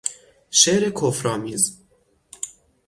شعر 0.51 0.89
کفرآمیز 0.89 1.81